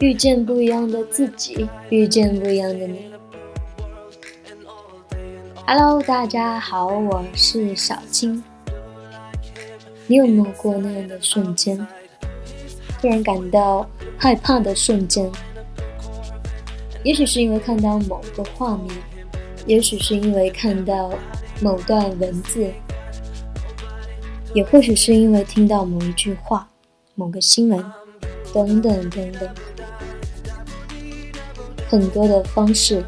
[0.00, 3.10] 遇见不一样的自己，遇见不一样的你。
[5.66, 8.40] Hello，大家好，我是小青。
[10.06, 11.84] 你有没有过那样的瞬间，
[13.00, 15.28] 突然感到害怕的瞬间？
[17.02, 18.94] 也许是因为看到某个画面，
[19.66, 21.10] 也许是因为看到
[21.60, 22.70] 某段文字，
[24.54, 26.70] 也或许是因为听到某一句话、
[27.16, 27.84] 某个新闻，
[28.54, 29.48] 等等等等。
[31.88, 33.02] 很多的方式，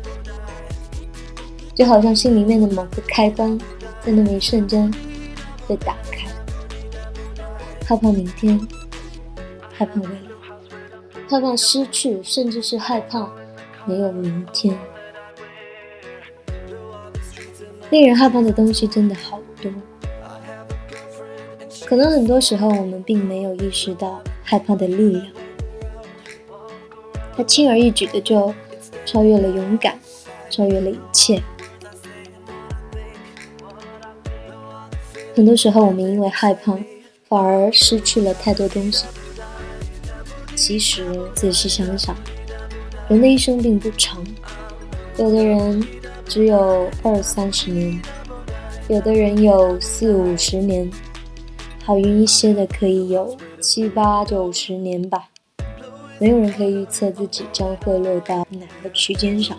[1.75, 3.59] 就好像心里面的某个开关，
[4.01, 4.91] 在那么一瞬间
[5.69, 6.27] 被打开。
[7.87, 8.59] 害怕明天，
[9.73, 10.13] 害怕未来，
[11.29, 13.31] 害怕失去，甚至是害怕
[13.85, 14.79] 没有明天。
[17.91, 19.71] 令人害怕的东西真的好多，
[21.85, 25.27] 可能很多时候我们并没有意识到害怕的力量，
[27.37, 28.55] 它轻而易举的就。
[29.11, 29.99] 超越了勇敢，
[30.51, 31.43] 超越了一切。
[35.35, 36.79] 很多时候，我们因为害怕，
[37.29, 39.05] 反而失去了太多东西。
[40.55, 42.15] 其实，仔细想想，
[43.09, 44.25] 人的一生并不长，
[45.19, 45.85] 有的人
[46.25, 48.01] 只有二三十年，
[48.87, 50.89] 有的人有四五十年，
[51.85, 55.31] 好运一些的可以有七八九十年吧。
[56.21, 59.57] 没有人可以预测自己将会落到哪个区间上，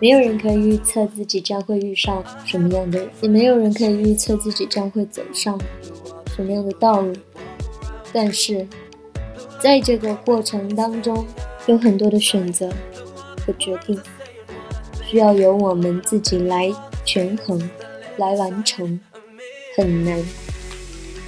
[0.00, 5.56] 没有人可以预测自己将会遇上什么样的人，也没有人可以预测自己将会走上
[6.34, 7.14] 什么样的道路。
[8.12, 8.66] 但是，
[9.60, 11.24] 在这个过程当中，
[11.66, 12.68] 有很多的选择
[13.46, 13.96] 和决定，
[15.04, 16.72] 需要由我们自己来
[17.04, 17.70] 权衡、
[18.16, 18.98] 来完成，
[19.76, 20.20] 很难，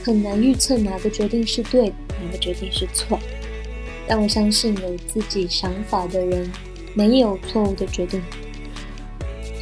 [0.03, 3.17] 很难预测哪个决定是对，哪个决定是错。
[4.09, 6.51] 但我相信，有自己想法的人，
[6.95, 8.23] 没有错误的决定。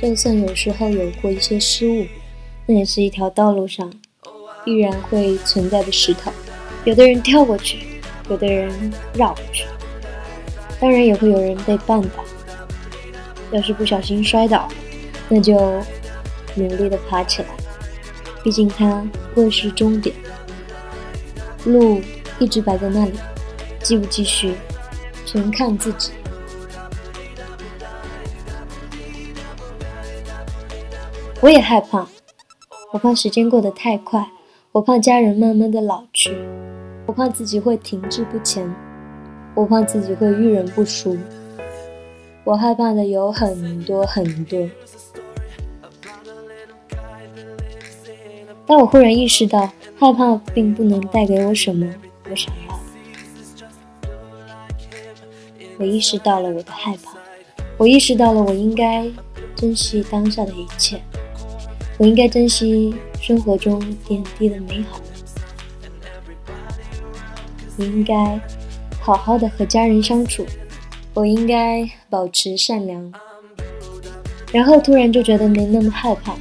[0.02, 2.06] 就算有时候有过一些失误，
[2.66, 3.90] 那也是一条道路上
[4.64, 6.30] 必然会存在的石头。
[6.84, 7.78] 有的人跳过去，
[8.28, 8.70] 有的人
[9.14, 9.64] 绕过去，
[10.78, 12.22] 当然也会有人被绊倒。
[13.50, 14.68] 要是不小心摔倒，
[15.28, 15.54] 那就
[16.54, 17.48] 努力的爬起来，
[18.42, 19.02] 毕竟它
[19.34, 20.14] 会是终点。
[21.64, 22.02] 路
[22.38, 23.12] 一直摆在那里。
[23.84, 24.54] 继不继续，
[25.26, 26.10] 全看自己。
[31.42, 32.08] 我也害怕，
[32.92, 34.26] 我怕时间过得太快，
[34.72, 36.34] 我怕家人慢慢的老去，
[37.04, 38.74] 我怕自己会停滞不前，
[39.54, 41.18] 我怕自己会遇人不淑。
[42.44, 44.66] 我害怕的有很多很多，
[48.66, 51.86] 但我忽然意识到，害怕并不能带给我什么
[52.30, 52.50] 我想
[55.78, 57.16] 我意识到了我的害怕，
[57.76, 59.10] 我意识到了我应该
[59.56, 61.00] 珍惜当下的一切，
[61.98, 65.00] 我应该珍惜生活中点滴的美好，
[67.76, 68.40] 我应该
[69.00, 70.46] 好好的和家人相处，
[71.12, 73.12] 我应该保持善良，
[74.52, 76.36] 然后突然就觉得没那么害怕。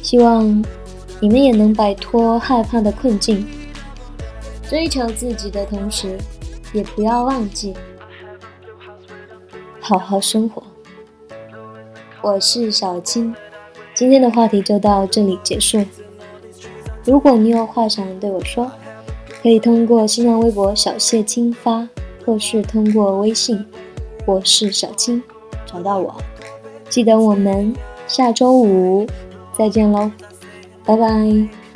[0.00, 0.64] 希望
[1.20, 3.46] 你们也能摆脱害怕的困境。
[4.68, 6.18] 追求自己的同时，
[6.74, 7.74] 也不要忘记
[9.80, 10.62] 好好生活。
[12.20, 13.34] 我是小青，
[13.94, 15.82] 今天的话题就到这里结束。
[17.04, 18.70] 如果你有话想对我说，
[19.42, 21.88] 可以通过新浪微博小谢青发，
[22.26, 23.64] 或是通过微信
[24.26, 25.22] 我是小青
[25.64, 26.14] 找到我。
[26.90, 27.74] 记得我们
[28.06, 29.06] 下周五
[29.56, 30.10] 再见喽，
[30.84, 31.67] 拜拜。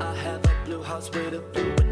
[0.00, 1.83] I have a blue house with a blue